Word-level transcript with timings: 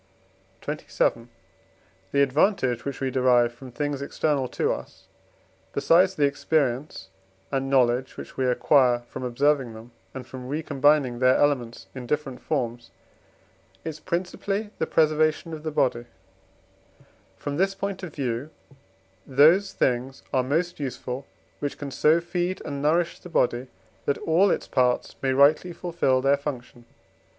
XXVII. 0.67 1.27
The 2.11 2.23
advantage 2.23 2.85
which 2.85 3.01
we 3.01 3.11
derive 3.11 3.53
from 3.53 3.69
things 3.71 4.01
external 4.01 4.47
to 4.47 4.73
us, 4.73 5.03
besides 5.73 6.15
the 6.15 6.25
experience 6.25 7.09
and 7.51 7.69
knowledge 7.69 8.17
which 8.17 8.35
we 8.35 8.47
acquire 8.47 9.01
from 9.07 9.21
observing 9.23 9.73
them, 9.75 9.91
and 10.15 10.25
from 10.25 10.47
recombining 10.47 11.19
their 11.19 11.35
elements 11.35 11.85
in 11.93 12.07
different 12.07 12.41
forms, 12.41 12.89
is 13.85 13.99
principally 13.99 14.71
the 14.79 14.87
preservation 14.87 15.53
of 15.53 15.61
the 15.61 15.69
body; 15.69 16.07
from 17.37 17.57
this 17.57 17.75
point 17.75 18.01
of 18.01 18.15
view, 18.15 18.49
those 19.27 19.71
things 19.71 20.23
are 20.33 20.41
most 20.41 20.79
useful 20.79 21.27
which 21.59 21.77
can 21.77 21.91
so 21.91 22.19
feed 22.19 22.59
and 22.65 22.81
nourish 22.81 23.19
the 23.19 23.29
body, 23.29 23.67
that 24.07 24.17
all 24.17 24.49
its 24.49 24.67
parts 24.67 25.15
may 25.21 25.31
rightly 25.31 25.71
fulfil 25.71 26.21
their 26.23 26.37
functions. 26.37 26.85